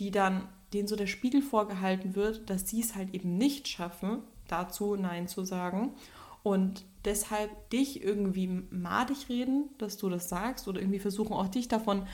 die 0.00 0.10
dann 0.10 0.48
denen 0.72 0.88
so 0.88 0.96
der 0.96 1.06
Spiegel 1.06 1.42
vorgehalten 1.42 2.16
wird, 2.16 2.48
dass 2.48 2.68
sie 2.68 2.80
es 2.80 2.96
halt 2.96 3.14
eben 3.14 3.36
nicht 3.36 3.68
schaffen, 3.68 4.22
dazu 4.48 4.96
Nein 4.96 5.28
zu 5.28 5.44
sagen 5.44 5.94
und 6.42 6.84
deshalb 7.04 7.70
dich 7.70 8.02
irgendwie 8.02 8.48
madig 8.70 9.28
reden, 9.28 9.68
dass 9.78 9.96
du 9.96 10.08
das 10.08 10.28
sagst 10.28 10.68
oder 10.68 10.80
irgendwie 10.80 10.98
versuchen 10.98 11.32
auch 11.32 11.48
dich 11.48 11.68
davon 11.68 12.06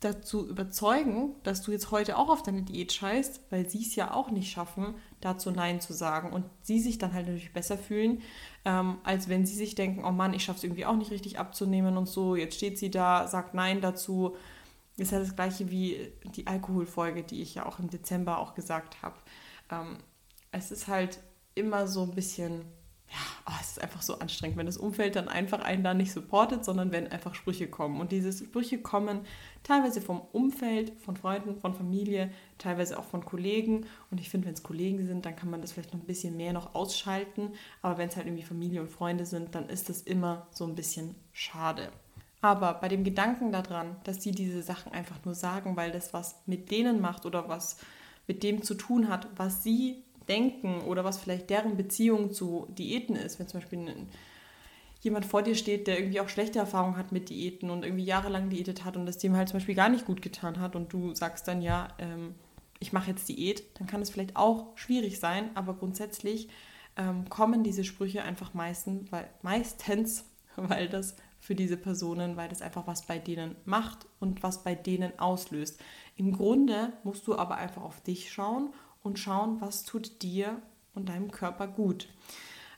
dazu 0.00 0.46
überzeugen, 0.46 1.34
dass 1.44 1.62
du 1.62 1.72
jetzt 1.72 1.90
heute 1.90 2.18
auch 2.18 2.28
auf 2.28 2.42
deine 2.42 2.62
Diät 2.62 2.92
scheißt, 2.92 3.40
weil 3.50 3.68
sie 3.68 3.82
es 3.82 3.94
ja 3.94 4.12
auch 4.12 4.30
nicht 4.30 4.50
schaffen, 4.50 4.94
dazu 5.20 5.50
Nein 5.50 5.80
zu 5.80 5.94
sagen 5.94 6.30
und 6.32 6.44
sie 6.62 6.80
sich 6.80 6.98
dann 6.98 7.14
halt 7.14 7.26
natürlich 7.26 7.54
besser 7.54 7.78
fühlen, 7.78 8.20
ähm, 8.66 8.98
als 9.02 9.28
wenn 9.28 9.46
sie 9.46 9.54
sich 9.54 9.74
denken, 9.74 10.04
oh 10.04 10.10
Mann, 10.10 10.34
ich 10.34 10.44
schaffe 10.44 10.58
es 10.58 10.64
irgendwie 10.64 10.84
auch 10.84 10.96
nicht 10.96 11.10
richtig 11.10 11.38
abzunehmen 11.38 11.96
und 11.96 12.06
so, 12.06 12.36
jetzt 12.36 12.56
steht 12.56 12.78
sie 12.78 12.90
da, 12.90 13.26
sagt 13.28 13.54
Nein 13.54 13.80
dazu. 13.80 14.36
Ist 14.96 15.12
ja 15.12 15.18
das 15.18 15.34
gleiche 15.34 15.70
wie 15.70 16.12
die 16.36 16.46
Alkoholfolge, 16.46 17.24
die 17.24 17.42
ich 17.42 17.54
ja 17.56 17.66
auch 17.66 17.78
im 17.78 17.90
Dezember 17.90 18.38
auch 18.38 18.54
gesagt 18.54 19.02
habe. 19.02 19.16
Ähm, 19.70 19.98
es 20.52 20.70
ist 20.70 20.86
halt 20.88 21.20
immer 21.54 21.88
so 21.88 22.02
ein 22.02 22.14
bisschen 22.14 22.64
ja, 23.14 23.18
oh, 23.46 23.58
es 23.60 23.72
ist 23.72 23.82
einfach 23.82 24.02
so 24.02 24.18
anstrengend, 24.18 24.56
wenn 24.56 24.66
das 24.66 24.76
Umfeld 24.76 25.14
dann 25.14 25.28
einfach 25.28 25.60
einen 25.60 25.84
da 25.84 25.94
nicht 25.94 26.12
supportet, 26.12 26.64
sondern 26.64 26.90
wenn 26.90 27.06
einfach 27.08 27.34
Sprüche 27.34 27.68
kommen. 27.68 28.00
Und 28.00 28.12
diese 28.12 28.32
Sprüche 28.32 28.78
kommen 28.78 29.20
teilweise 29.62 30.00
vom 30.00 30.20
Umfeld, 30.32 30.92
von 31.00 31.16
Freunden, 31.16 31.56
von 31.56 31.74
Familie, 31.74 32.30
teilweise 32.58 32.98
auch 32.98 33.04
von 33.04 33.24
Kollegen. 33.24 33.86
Und 34.10 34.20
ich 34.20 34.30
finde, 34.30 34.46
wenn 34.46 34.54
es 34.54 34.62
Kollegen 34.62 35.06
sind, 35.06 35.26
dann 35.26 35.36
kann 35.36 35.50
man 35.50 35.60
das 35.60 35.72
vielleicht 35.72 35.92
noch 35.92 36.00
ein 36.00 36.06
bisschen 36.06 36.36
mehr 36.36 36.52
noch 36.52 36.74
ausschalten. 36.74 37.52
Aber 37.82 37.98
wenn 37.98 38.08
es 38.08 38.16
halt 38.16 38.26
irgendwie 38.26 38.44
Familie 38.44 38.80
und 38.80 38.90
Freunde 38.90 39.26
sind, 39.26 39.54
dann 39.54 39.68
ist 39.68 39.88
das 39.88 40.02
immer 40.02 40.48
so 40.50 40.64
ein 40.64 40.74
bisschen 40.74 41.14
schade. 41.32 41.92
Aber 42.44 42.74
bei 42.74 42.88
dem 42.88 43.04
Gedanken 43.04 43.52
daran, 43.52 43.96
dass 44.04 44.22
sie 44.22 44.30
diese 44.30 44.62
Sachen 44.62 44.92
einfach 44.92 45.16
nur 45.24 45.34
sagen, 45.34 45.76
weil 45.76 45.90
das 45.90 46.12
was 46.12 46.42
mit 46.44 46.70
denen 46.70 47.00
macht 47.00 47.24
oder 47.24 47.48
was 47.48 47.78
mit 48.26 48.42
dem 48.42 48.62
zu 48.62 48.74
tun 48.74 49.08
hat, 49.08 49.28
was 49.34 49.62
sie 49.62 50.04
denken 50.28 50.82
oder 50.82 51.04
was 51.04 51.16
vielleicht 51.16 51.48
deren 51.48 51.78
Beziehung 51.78 52.34
zu 52.34 52.68
Diäten 52.76 53.16
ist. 53.16 53.38
Wenn 53.38 53.48
zum 53.48 53.60
Beispiel 53.60 53.78
ein, 53.78 54.08
jemand 55.00 55.24
vor 55.24 55.40
dir 55.40 55.54
steht, 55.54 55.86
der 55.86 55.98
irgendwie 55.98 56.20
auch 56.20 56.28
schlechte 56.28 56.58
Erfahrungen 56.58 56.98
hat 56.98 57.12
mit 57.12 57.30
Diäten 57.30 57.70
und 57.70 57.82
irgendwie 57.82 58.04
jahrelang 58.04 58.50
diätet 58.50 58.84
hat 58.84 58.98
und 58.98 59.06
das 59.06 59.16
dem 59.16 59.34
halt 59.34 59.48
zum 59.48 59.56
Beispiel 59.56 59.74
gar 59.74 59.88
nicht 59.88 60.04
gut 60.04 60.20
getan 60.20 60.60
hat 60.60 60.76
und 60.76 60.92
du 60.92 61.14
sagst 61.14 61.48
dann, 61.48 61.62
ja, 61.62 61.88
ähm, 61.98 62.34
ich 62.78 62.92
mache 62.92 63.08
jetzt 63.08 63.26
Diät, 63.26 63.64
dann 63.78 63.86
kann 63.86 64.02
es 64.02 64.10
vielleicht 64.10 64.36
auch 64.36 64.76
schwierig 64.76 65.18
sein, 65.18 65.48
aber 65.54 65.72
grundsätzlich 65.72 66.50
ähm, 66.98 67.26
kommen 67.30 67.62
diese 67.64 67.84
Sprüche 67.84 68.22
einfach 68.22 68.52
meistens, 68.52 69.10
weil, 69.10 69.30
meistens, 69.40 70.26
weil 70.56 70.90
das 70.90 71.16
für 71.44 71.54
diese 71.54 71.76
Personen, 71.76 72.38
weil 72.38 72.48
das 72.48 72.62
einfach 72.62 72.86
was 72.86 73.02
bei 73.02 73.18
denen 73.18 73.54
macht 73.66 74.06
und 74.18 74.42
was 74.42 74.64
bei 74.64 74.74
denen 74.74 75.18
auslöst. 75.18 75.78
Im 76.16 76.32
Grunde 76.32 76.94
musst 77.02 77.26
du 77.26 77.36
aber 77.36 77.56
einfach 77.56 77.82
auf 77.82 78.00
dich 78.00 78.32
schauen 78.32 78.72
und 79.02 79.18
schauen, 79.18 79.60
was 79.60 79.82
tut 79.82 80.22
dir 80.22 80.62
und 80.94 81.10
deinem 81.10 81.30
Körper 81.30 81.68
gut. 81.68 82.08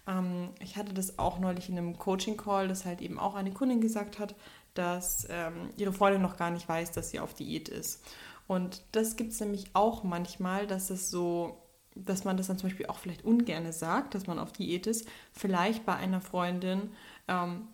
Ähm, 0.08 0.49
ich 0.58 0.76
hatte 0.76 0.94
das 0.94 1.20
auch 1.20 1.38
neulich 1.38 1.68
in 1.68 1.78
einem 1.78 1.96
Coaching-Call, 1.96 2.66
dass 2.66 2.85
halt 2.85 3.02
eben 3.02 3.20
auch 3.20 3.37
eine 3.37 3.52
Kundin 3.52 3.80
gesagt 3.80 4.18
hat, 4.18 4.35
dass 4.75 5.28
ähm, 5.30 5.70
ihre 5.76 5.92
Freundin 5.92 6.20
noch 6.20 6.37
gar 6.37 6.50
nicht 6.50 6.68
weiß, 6.68 6.90
dass 6.90 7.11
sie 7.11 7.20
auf 7.20 7.35
Diät 7.35 7.68
ist. 7.68 8.04
Und 8.49 8.82
das 8.90 9.14
gibt 9.14 9.30
es 9.30 9.38
nämlich 9.38 9.66
auch 9.75 10.02
manchmal, 10.02 10.66
dass 10.66 10.90
es 10.90 11.08
so, 11.08 11.62
dass 11.94 12.25
man 12.25 12.37
das 12.37 12.49
dann 12.49 12.58
zum 12.58 12.68
Beispiel 12.68 12.87
auch 12.87 12.99
vielleicht 12.99 13.25
ungerne 13.25 13.73
sagt, 13.73 14.16
dass 14.16 14.26
man 14.26 14.40
auf 14.40 14.50
Diät 14.50 14.88
ist. 14.88 15.06
Vielleicht 15.30 15.87
bei 15.87 15.94
einer 15.94 16.20
Freundin, 16.20 16.90
ähm, 17.28 17.68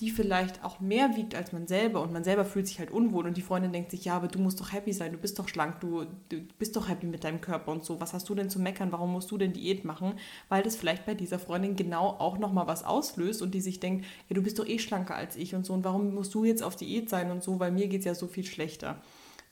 die 0.00 0.10
vielleicht 0.10 0.64
auch 0.64 0.80
mehr 0.80 1.16
wiegt 1.16 1.34
als 1.34 1.52
man 1.52 1.66
selber 1.66 2.02
und 2.02 2.12
man 2.12 2.24
selber 2.24 2.44
fühlt 2.44 2.66
sich 2.66 2.80
halt 2.80 2.90
unwohl 2.90 3.26
und 3.26 3.36
die 3.36 3.42
Freundin 3.42 3.72
denkt 3.72 3.92
sich, 3.92 4.04
ja, 4.04 4.16
aber 4.16 4.26
du 4.26 4.38
musst 4.40 4.60
doch 4.60 4.72
happy 4.72 4.92
sein, 4.92 5.12
du 5.12 5.18
bist 5.18 5.38
doch 5.38 5.48
schlank, 5.48 5.80
du, 5.80 6.06
du 6.28 6.40
bist 6.58 6.74
doch 6.74 6.88
happy 6.88 7.06
mit 7.06 7.24
deinem 7.24 7.40
Körper 7.40 7.70
und 7.70 7.84
so. 7.84 8.00
Was 8.00 8.12
hast 8.12 8.28
du 8.28 8.34
denn 8.34 8.50
zu 8.50 8.58
meckern? 8.58 8.90
Warum 8.90 9.12
musst 9.12 9.30
du 9.30 9.38
denn 9.38 9.52
Diät 9.52 9.84
machen? 9.84 10.14
Weil 10.48 10.62
das 10.62 10.76
vielleicht 10.76 11.06
bei 11.06 11.14
dieser 11.14 11.38
Freundin 11.38 11.76
genau 11.76 12.08
auch 12.08 12.38
nochmal 12.38 12.66
was 12.66 12.84
auslöst 12.84 13.42
und 13.42 13.54
die 13.54 13.60
sich 13.60 13.78
denkt, 13.78 14.04
ja, 14.28 14.34
du 14.34 14.42
bist 14.42 14.58
doch 14.58 14.66
eh 14.66 14.78
schlanker 14.78 15.14
als 15.14 15.36
ich 15.36 15.54
und 15.54 15.64
so 15.64 15.72
und 15.72 15.84
warum 15.84 16.14
musst 16.14 16.34
du 16.34 16.44
jetzt 16.44 16.62
auf 16.62 16.76
Diät 16.76 17.08
sein 17.08 17.30
und 17.30 17.42
so, 17.42 17.60
weil 17.60 17.70
mir 17.70 17.86
geht 17.86 18.00
es 18.00 18.06
ja 18.06 18.14
so 18.14 18.26
viel 18.26 18.44
schlechter. 18.44 19.00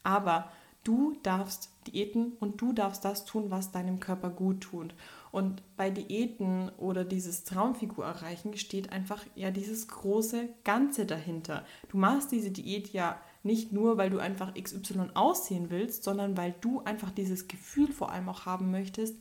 Aber 0.02 0.50
du 0.82 1.16
darfst 1.22 1.70
Diäten 1.86 2.32
und 2.40 2.60
du 2.60 2.72
darfst 2.72 3.04
das 3.04 3.24
tun, 3.24 3.50
was 3.50 3.72
deinem 3.72 4.00
Körper 4.00 4.30
gut 4.30 4.62
tut. 4.62 4.94
Und 5.34 5.64
bei 5.76 5.90
Diäten 5.90 6.68
oder 6.78 7.04
dieses 7.04 7.42
Traumfigur 7.42 8.04
erreichen 8.04 8.56
steht 8.56 8.92
einfach 8.92 9.20
ja 9.34 9.50
dieses 9.50 9.88
große 9.88 10.48
Ganze 10.62 11.06
dahinter. 11.06 11.64
Du 11.88 11.96
machst 11.96 12.30
diese 12.30 12.52
Diät 12.52 12.92
ja 12.92 13.20
nicht 13.42 13.72
nur, 13.72 13.96
weil 13.96 14.10
du 14.10 14.20
einfach 14.20 14.54
XY 14.54 15.08
aussehen 15.14 15.70
willst, 15.70 16.04
sondern 16.04 16.36
weil 16.36 16.54
du 16.60 16.82
einfach 16.84 17.10
dieses 17.10 17.48
Gefühl 17.48 17.90
vor 17.90 18.12
allem 18.12 18.28
auch 18.28 18.46
haben 18.46 18.70
möchtest, 18.70 19.16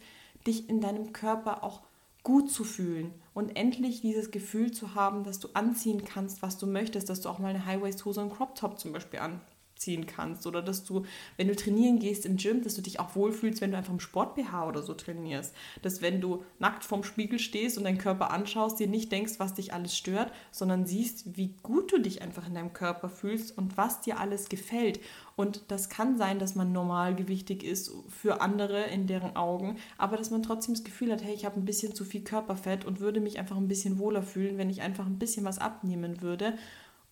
dich 0.46 0.70
in 0.70 0.82
deinem 0.82 1.14
Körper 1.14 1.64
auch 1.64 1.82
gut 2.22 2.52
zu 2.52 2.64
fühlen 2.64 3.12
und 3.34 3.58
endlich 3.58 4.02
dieses 4.02 4.30
Gefühl 4.30 4.72
zu 4.72 4.94
haben, 4.94 5.24
dass 5.24 5.40
du 5.40 5.48
anziehen 5.56 6.06
kannst, 6.06 6.44
was 6.44 6.60
du 6.60 6.68
möchtest, 6.68 7.10
dass 7.10 7.22
du 7.22 7.30
auch 7.30 7.40
mal 7.40 7.48
eine 7.48 7.66
High-Waist-Hose 7.66 8.22
und 8.22 8.32
Crop 8.32 8.54
Top 8.54 8.80
zum 8.80 8.94
Beispiel 8.94 9.18
an 9.18 9.42
ziehen 9.84 10.08
kannst 10.08 10.48
oder 10.48 10.62
dass 10.62 10.84
du, 10.84 11.06
wenn 11.38 11.48
du 11.48 11.56
trainieren 11.56 12.00
gehst 12.00 12.26
im 12.26 12.38
Gym, 12.38 12.64
dass 12.64 12.76
du 12.76 12.82
dich 12.82 13.00
auch 13.00 13.16
wohlfühlst, 13.16 13.62
wenn 13.62 13.72
du 13.72 13.78
einfach 13.78 13.94
im 13.94 14.00
Sport-BH 14.00 14.68
oder 14.68 14.82
so 14.82 14.94
trainierst. 14.94 15.54
Dass 15.82 16.02
wenn 16.02 16.22
du 16.22 16.44
nackt 16.60 16.84
vorm 16.84 17.04
Spiegel 17.04 17.40
stehst 17.40 17.78
und 17.78 17.84
deinen 17.84 17.98
Körper 17.98 18.32
anschaust, 18.32 18.80
dir 18.80 18.88
nicht 18.88 19.12
denkst, 19.12 19.34
was 19.38 19.54
dich 19.54 19.74
alles 19.74 19.96
stört, 19.96 20.32
sondern 20.52 20.86
siehst, 20.86 21.38
wie 21.38 21.54
gut 21.62 21.92
du 21.92 22.00
dich 22.00 22.22
einfach 22.22 22.48
in 22.48 22.56
deinem 22.56 22.74
Körper 22.74 23.10
fühlst 23.10 23.58
und 23.58 23.78
was 23.78 24.02
dir 24.02 24.20
alles 24.20 24.50
gefällt. 24.50 25.00
Und 25.36 25.64
das 25.70 25.90
kann 25.90 26.18
sein, 26.18 26.40
dass 26.40 26.56
man 26.56 26.72
normalgewichtig 26.72 27.64
ist 27.64 27.92
für 28.08 28.42
andere 28.42 28.84
in 28.86 29.08
deren 29.08 29.36
Augen, 29.36 29.78
aber 29.98 30.18
dass 30.18 30.30
man 30.30 30.44
trotzdem 30.44 30.76
das 30.76 30.84
Gefühl 30.84 31.12
hat, 31.12 31.24
hey, 31.24 31.34
ich 31.34 31.46
habe 31.46 31.60
ein 31.60 31.66
bisschen 31.66 31.96
zu 31.96 32.06
viel 32.06 32.24
Körperfett 32.24 32.86
und 32.86 33.00
würde 33.00 33.20
mich 33.20 33.40
einfach 33.40 33.58
ein 33.58 33.68
bisschen 33.68 33.98
wohler 33.98 34.22
fühlen, 34.22 34.58
wenn 34.58 34.70
ich 34.70 34.82
einfach 34.82 35.08
ein 35.08 35.20
bisschen 35.20 35.46
was 35.46 35.58
abnehmen 35.58 36.22
würde 36.22 36.54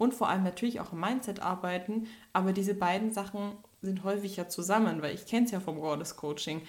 und 0.01 0.15
vor 0.15 0.29
allem 0.29 0.41
natürlich 0.41 0.79
auch 0.79 0.93
im 0.93 0.99
Mindset 0.99 1.43
arbeiten. 1.43 2.07
Aber 2.33 2.53
diese 2.53 2.73
beiden 2.73 3.11
Sachen 3.11 3.51
sind 3.83 4.03
häufig 4.03 4.35
ja 4.35 4.49
zusammen, 4.49 5.03
weil 5.03 5.13
ich 5.13 5.27
kenne 5.27 5.45
es 5.45 5.51
ja 5.51 5.59
vom 5.59 5.79
Goddess 5.79 6.15
Coaching. 6.15 6.63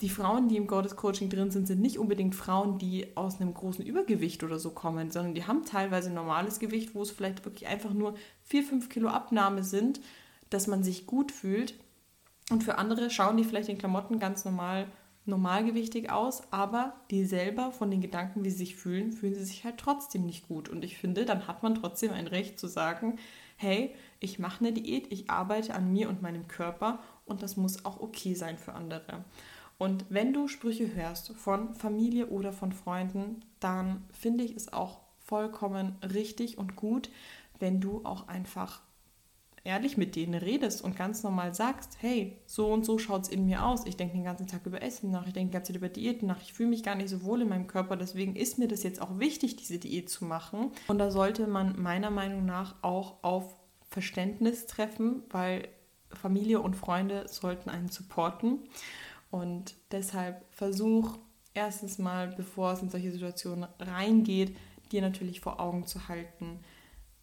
Die 0.00 0.08
Frauen, 0.08 0.48
die 0.48 0.56
im 0.56 0.66
Goddess 0.66 0.96
Coaching 0.96 1.30
drin 1.30 1.52
sind, 1.52 1.68
sind 1.68 1.80
nicht 1.80 2.00
unbedingt 2.00 2.34
Frauen, 2.34 2.78
die 2.78 3.16
aus 3.16 3.40
einem 3.40 3.54
großen 3.54 3.86
Übergewicht 3.86 4.42
oder 4.42 4.58
so 4.58 4.72
kommen, 4.72 5.12
sondern 5.12 5.34
die 5.34 5.46
haben 5.46 5.64
teilweise 5.64 6.10
normales 6.12 6.58
Gewicht, 6.58 6.96
wo 6.96 7.02
es 7.02 7.12
vielleicht 7.12 7.44
wirklich 7.44 7.68
einfach 7.68 7.92
nur 7.92 8.16
4, 8.42 8.64
5 8.64 8.88
Kilo 8.88 9.08
Abnahme 9.08 9.62
sind, 9.62 10.00
dass 10.50 10.66
man 10.66 10.82
sich 10.82 11.06
gut 11.06 11.30
fühlt. 11.30 11.74
Und 12.50 12.64
für 12.64 12.76
andere 12.76 13.08
schauen 13.08 13.36
die 13.36 13.44
vielleicht 13.44 13.68
in 13.68 13.78
Klamotten 13.78 14.18
ganz 14.18 14.44
normal 14.44 14.88
normalgewichtig 15.26 16.10
aus, 16.10 16.42
aber 16.52 16.94
die 17.10 17.24
selber 17.24 17.72
von 17.72 17.90
den 17.90 18.00
Gedanken, 18.00 18.44
wie 18.44 18.50
sie 18.50 18.58
sich 18.58 18.76
fühlen, 18.76 19.12
fühlen 19.12 19.34
sie 19.34 19.44
sich 19.44 19.64
halt 19.64 19.78
trotzdem 19.78 20.26
nicht 20.26 20.48
gut. 20.48 20.68
Und 20.68 20.84
ich 20.84 20.98
finde, 20.98 21.24
dann 21.24 21.46
hat 21.46 21.62
man 21.62 21.74
trotzdem 21.74 22.12
ein 22.12 22.26
Recht 22.26 22.58
zu 22.58 22.66
sagen, 22.66 23.18
hey, 23.56 23.94
ich 24.20 24.38
mache 24.38 24.60
eine 24.60 24.72
Diät, 24.72 25.10
ich 25.10 25.30
arbeite 25.30 25.74
an 25.74 25.92
mir 25.92 26.08
und 26.08 26.22
meinem 26.22 26.48
Körper 26.48 26.98
und 27.24 27.42
das 27.42 27.56
muss 27.56 27.84
auch 27.84 28.00
okay 28.00 28.34
sein 28.34 28.58
für 28.58 28.74
andere. 28.74 29.24
Und 29.78 30.04
wenn 30.08 30.32
du 30.32 30.46
Sprüche 30.48 30.94
hörst 30.94 31.32
von 31.32 31.74
Familie 31.74 32.26
oder 32.26 32.52
von 32.52 32.72
Freunden, 32.72 33.44
dann 33.60 34.04
finde 34.10 34.44
ich 34.44 34.54
es 34.54 34.72
auch 34.72 35.00
vollkommen 35.18 35.96
richtig 36.02 36.58
und 36.58 36.76
gut, 36.76 37.10
wenn 37.58 37.80
du 37.80 38.04
auch 38.04 38.28
einfach 38.28 38.82
ehrlich 39.64 39.96
mit 39.96 40.14
denen 40.14 40.34
redest 40.34 40.82
und 40.82 40.94
ganz 40.94 41.22
normal 41.22 41.54
sagst, 41.54 41.96
hey, 42.00 42.36
so 42.46 42.70
und 42.70 42.84
so 42.84 42.98
schaut 42.98 43.22
es 43.22 43.28
in 43.28 43.46
mir 43.46 43.64
aus. 43.64 43.86
Ich 43.86 43.96
denke 43.96 44.14
den 44.14 44.24
ganzen 44.24 44.46
Tag 44.46 44.66
über 44.66 44.82
Essen 44.82 45.10
nach, 45.10 45.26
ich 45.26 45.32
denke 45.32 45.50
die 45.50 45.54
ganze 45.54 45.72
Zeit 45.72 45.78
über 45.78 45.88
Diäten 45.88 46.28
nach, 46.28 46.42
ich 46.42 46.52
fühle 46.52 46.68
mich 46.68 46.82
gar 46.82 46.94
nicht 46.94 47.08
so 47.08 47.24
wohl 47.24 47.40
in 47.40 47.48
meinem 47.48 47.66
Körper, 47.66 47.96
deswegen 47.96 48.36
ist 48.36 48.58
mir 48.58 48.68
das 48.68 48.82
jetzt 48.82 49.00
auch 49.00 49.18
wichtig, 49.18 49.56
diese 49.56 49.78
Diät 49.78 50.10
zu 50.10 50.26
machen. 50.26 50.70
Und 50.86 50.98
da 50.98 51.10
sollte 51.10 51.46
man 51.46 51.80
meiner 51.80 52.10
Meinung 52.10 52.44
nach 52.44 52.76
auch 52.82 53.22
auf 53.22 53.56
Verständnis 53.88 54.66
treffen, 54.66 55.22
weil 55.30 55.68
Familie 56.10 56.60
und 56.60 56.76
Freunde 56.76 57.26
sollten 57.26 57.70
einen 57.70 57.88
supporten. 57.88 58.58
Und 59.30 59.74
deshalb 59.90 60.44
versuch 60.50 61.16
erstens 61.54 61.98
mal, 61.98 62.28
bevor 62.36 62.72
es 62.72 62.82
in 62.82 62.90
solche 62.90 63.12
Situationen 63.12 63.66
reingeht, 63.80 64.56
dir 64.92 65.00
natürlich 65.00 65.40
vor 65.40 65.58
Augen 65.58 65.86
zu 65.86 66.08
halten, 66.08 66.60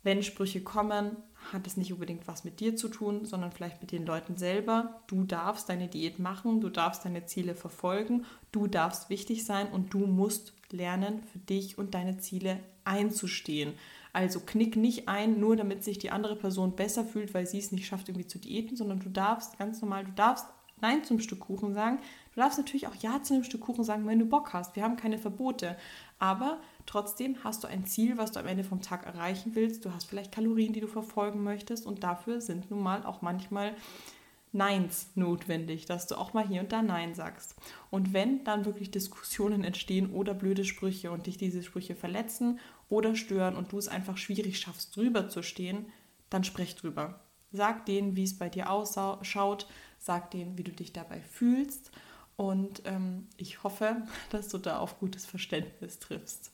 wenn 0.04 0.24
Sprüche 0.24 0.62
kommen, 0.62 1.18
hat 1.52 1.68
es 1.68 1.78
nicht 1.78 1.92
unbedingt 1.94 2.28
was 2.28 2.44
mit 2.44 2.60
dir 2.60 2.76
zu 2.76 2.88
tun, 2.88 3.26
sondern 3.26 3.52
vielleicht 3.52 3.82
mit 3.82 3.92
den 3.92 4.06
Leuten 4.06 4.36
selber. 4.38 5.02
Du 5.08 5.24
darfst 5.24 5.70
deine 5.70 5.88
Diät 5.88 6.20
machen, 6.20 6.62
du 6.62 6.70
darfst 6.70 7.06
deine 7.06 7.26
Ziele 7.26 7.56
verfolgen, 7.56 8.26
du 8.52 8.68
darfst 8.68 9.10
wichtig 9.10 9.46
sein 9.46 9.68
und 9.72 9.94
du 9.94 10.00
musst 10.00 10.54
lernen, 10.72 11.24
für 11.32 11.40
dich 11.40 11.78
und 11.78 11.94
deine 11.94 12.18
Ziele 12.18 12.60
einzustehen. 12.84 13.74
Also 14.14 14.40
knick 14.40 14.76
nicht 14.76 15.08
ein, 15.08 15.40
nur 15.40 15.56
damit 15.56 15.84
sich 15.84 15.98
die 15.98 16.12
andere 16.12 16.36
Person 16.36 16.76
besser 16.76 17.06
fühlt, 17.06 17.34
weil 17.34 17.48
sie 17.48 17.60
es 17.60 17.72
nicht 17.72 17.88
schafft, 17.88 18.10
irgendwie 18.10 18.28
zu 18.28 18.40
diäten, 18.40 18.76
sondern 18.76 19.00
du 19.00 19.10
darfst 19.10 19.58
ganz 19.58 19.82
normal, 19.82 20.06
du 20.06 20.12
darfst 20.12 20.46
Nein 20.82 21.04
zum 21.04 21.20
Stück 21.20 21.42
Kuchen 21.42 21.74
sagen. 21.74 22.00
Du 22.34 22.40
darfst 22.40 22.58
natürlich 22.58 22.88
auch 22.88 22.96
Ja 22.96 23.22
zu 23.22 23.34
einem 23.34 23.44
Stück 23.44 23.62
Kuchen 23.62 23.84
sagen, 23.84 24.08
wenn 24.08 24.20
du 24.20 24.26
Bock 24.26 24.54
hast. 24.54 24.76
Wir 24.76 24.84
haben 24.84 24.96
keine 24.96 25.18
Verbote. 25.18 25.76
Aber 26.18 26.62
trotzdem 26.86 27.44
hast 27.44 27.64
du 27.64 27.68
ein 27.68 27.86
Ziel, 27.86 28.18
was 28.18 28.32
du 28.32 28.40
am 28.40 28.48
Ende 28.48 28.64
vom 28.64 28.82
Tag 28.82 29.06
erreichen 29.06 29.52
willst. 29.54 29.84
Du 29.84 29.94
hast 29.94 30.06
vielleicht 30.06 30.32
Kalorien, 30.32 30.72
die 30.72 30.80
du 30.80 30.88
verfolgen 30.88 31.44
möchtest. 31.44 31.86
Und 31.86 32.04
dafür 32.04 32.40
sind 32.40 32.72
nun 32.72 32.82
mal 32.82 33.06
auch 33.06 33.22
manchmal 33.22 33.76
Neins 34.54 35.10
notwendig, 35.16 35.86
dass 35.86 36.08
du 36.08 36.16
auch 36.16 36.34
mal 36.34 36.48
hier 36.48 36.62
und 36.62 36.72
da 36.72 36.82
Nein 36.82 37.16
sagst. 37.16 37.56
Und 37.90 38.14
wenn 38.14 38.44
dann 38.46 38.66
wirklich 38.66 38.92
Diskussionen 38.92 39.64
entstehen 39.64 40.12
oder 40.12 40.34
blöde 40.34 40.64
Sprüche 40.64 41.12
und 41.12 41.28
dich 41.28 41.38
diese 41.38 41.64
Sprüche 41.64 41.96
verletzen 41.96 42.60
oder 42.90 43.16
stören 43.16 43.56
und 43.56 43.72
du 43.72 43.78
es 43.78 43.88
einfach 43.88 44.18
schwierig 44.18 44.60
schaffst, 44.60 44.96
drüber 44.96 45.30
zu 45.30 45.42
stehen, 45.44 45.86
dann 46.30 46.44
sprech 46.44 46.76
drüber. 46.76 47.22
Sag 47.54 47.86
denen, 47.86 48.16
wie 48.16 48.24
es 48.24 48.38
bei 48.38 48.48
dir 48.48 48.70
ausschaut, 48.70 49.68
sag 50.00 50.32
denen, 50.32 50.58
wie 50.58 50.64
du 50.64 50.72
dich 50.72 50.94
dabei 50.94 51.20
fühlst 51.22 51.92
und 52.36 52.84
ähm, 52.86 53.28
ich 53.38 53.64
hoffe, 53.64 54.04
dass 54.30 54.50
du 54.50 54.58
da 54.58 54.80
auf 54.80 55.00
gutes 55.00 55.26
Verständnis 55.26 56.00
triffst. 56.00 56.52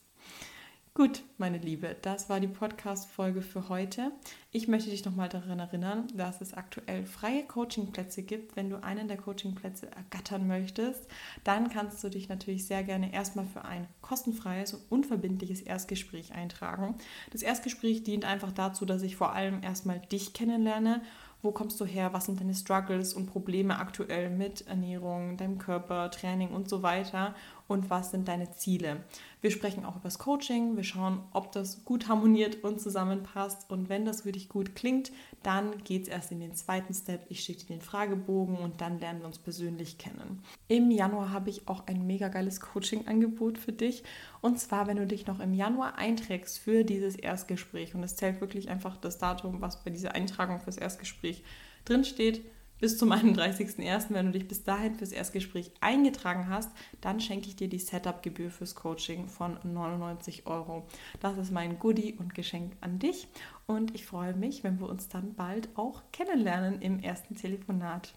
Gut, 0.98 1.22
meine 1.36 1.58
Liebe, 1.58 1.94
das 2.02 2.28
war 2.28 2.40
die 2.40 2.48
Podcast-Folge 2.48 3.40
für 3.40 3.68
heute. 3.68 4.10
Ich 4.50 4.66
möchte 4.66 4.90
dich 4.90 5.04
nochmal 5.04 5.28
daran 5.28 5.60
erinnern, 5.60 6.08
dass 6.12 6.40
es 6.40 6.54
aktuell 6.54 7.06
freie 7.06 7.44
Coachingplätze 7.44 8.24
gibt. 8.24 8.56
Wenn 8.56 8.68
du 8.68 8.82
einen 8.82 9.06
der 9.06 9.16
Coachingplätze 9.16 9.88
ergattern 9.92 10.48
möchtest, 10.48 11.06
dann 11.44 11.70
kannst 11.70 12.02
du 12.02 12.08
dich 12.08 12.28
natürlich 12.28 12.66
sehr 12.66 12.82
gerne 12.82 13.14
erstmal 13.14 13.46
für 13.46 13.64
ein 13.64 13.86
kostenfreies 14.00 14.74
und 14.74 14.90
unverbindliches 14.90 15.60
Erstgespräch 15.60 16.32
eintragen. 16.32 16.96
Das 17.30 17.42
Erstgespräch 17.42 18.02
dient 18.02 18.24
einfach 18.24 18.50
dazu, 18.50 18.84
dass 18.84 19.02
ich 19.02 19.14
vor 19.14 19.32
allem 19.32 19.62
erstmal 19.62 20.00
dich 20.00 20.32
kennenlerne 20.32 21.00
wo 21.42 21.52
kommst 21.52 21.80
du 21.80 21.84
her, 21.84 22.12
was 22.12 22.26
sind 22.26 22.40
deine 22.40 22.54
Struggles 22.54 23.14
und 23.14 23.26
Probleme 23.26 23.78
aktuell 23.78 24.30
mit 24.30 24.66
Ernährung, 24.66 25.36
deinem 25.36 25.58
Körper, 25.58 26.10
Training 26.10 26.50
und 26.50 26.68
so 26.68 26.82
weiter 26.82 27.34
und 27.68 27.90
was 27.90 28.10
sind 28.10 28.26
deine 28.26 28.50
Ziele. 28.52 29.04
Wir 29.40 29.50
sprechen 29.50 29.84
auch 29.84 29.94
über 29.94 30.04
das 30.04 30.18
Coaching, 30.18 30.76
wir 30.76 30.82
schauen, 30.82 31.20
ob 31.32 31.52
das 31.52 31.84
gut 31.84 32.08
harmoniert 32.08 32.64
und 32.64 32.80
zusammenpasst 32.80 33.70
und 33.70 33.88
wenn 33.88 34.04
das 34.04 34.22
für 34.22 34.32
dich 34.32 34.48
gut 34.48 34.74
klingt, 34.74 35.12
dann 35.42 35.78
geht 35.84 36.02
es 36.02 36.08
erst 36.08 36.32
in 36.32 36.40
den 36.40 36.54
zweiten 36.54 36.92
Step. 36.92 37.26
Ich 37.28 37.40
schicke 37.40 37.66
dir 37.66 37.76
den 37.76 37.82
Fragebogen 37.82 38.56
und 38.56 38.80
dann 38.80 38.98
lernen 38.98 39.20
wir 39.20 39.26
uns 39.26 39.38
persönlich 39.38 39.98
kennen. 39.98 40.42
Im 40.66 40.90
Januar 40.90 41.30
habe 41.30 41.50
ich 41.50 41.68
auch 41.68 41.86
ein 41.86 42.06
mega 42.06 42.28
geiles 42.28 42.60
Coaching-Angebot 42.60 43.58
für 43.58 43.72
dich 43.72 44.02
und 44.40 44.58
zwar, 44.58 44.86
wenn 44.86 44.96
du 44.96 45.06
dich 45.06 45.26
noch 45.26 45.40
im 45.40 45.54
Januar 45.54 45.96
einträgst 45.96 46.58
für 46.58 46.84
dieses 46.84 47.16
Erstgespräch 47.16 47.94
und 47.94 48.02
es 48.02 48.16
zählt 48.16 48.40
wirklich 48.40 48.68
einfach 48.68 48.96
das 48.96 49.18
Datum, 49.18 49.60
was 49.60 49.82
bei 49.82 49.90
dieser 49.90 50.14
Eintragung 50.14 50.60
fürs 50.60 50.76
Erstgespräch 50.76 51.42
drinsteht 51.84 52.42
bis 52.80 52.98
zum 52.98 53.12
31.01., 53.12 54.06
wenn 54.10 54.26
du 54.26 54.32
dich 54.32 54.48
bis 54.48 54.62
dahin 54.62 54.94
fürs 54.94 55.12
Erstgespräch 55.12 55.72
eingetragen 55.80 56.48
hast, 56.48 56.70
dann 57.00 57.20
schenke 57.20 57.48
ich 57.48 57.56
dir 57.56 57.68
die 57.68 57.78
Setup-Gebühr 57.78 58.50
fürs 58.50 58.74
Coaching 58.74 59.28
von 59.28 59.58
99 59.64 60.46
Euro. 60.46 60.86
Das 61.20 61.36
ist 61.38 61.52
mein 61.52 61.78
Goodie 61.78 62.14
und 62.14 62.34
Geschenk 62.34 62.76
an 62.80 62.98
dich 62.98 63.28
und 63.66 63.94
ich 63.94 64.06
freue 64.06 64.34
mich, 64.34 64.64
wenn 64.64 64.80
wir 64.80 64.88
uns 64.88 65.08
dann 65.08 65.34
bald 65.34 65.68
auch 65.76 66.02
kennenlernen 66.12 66.80
im 66.80 67.00
ersten 67.00 67.36
Telefonat. 67.36 68.14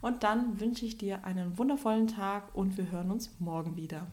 Und 0.00 0.22
dann 0.22 0.60
wünsche 0.60 0.84
ich 0.84 0.98
dir 0.98 1.24
einen 1.24 1.58
wundervollen 1.58 2.06
Tag 2.06 2.54
und 2.54 2.76
wir 2.76 2.90
hören 2.90 3.10
uns 3.10 3.34
morgen 3.40 3.76
wieder. 3.76 4.06